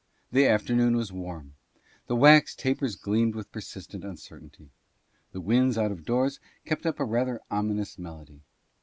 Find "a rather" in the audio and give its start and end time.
6.99-7.39